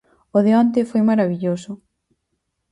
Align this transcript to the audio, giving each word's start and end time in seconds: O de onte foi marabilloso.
O 0.37 0.39
de 0.45 0.51
onte 0.61 0.87
foi 0.91 1.01
marabilloso. 1.09 1.71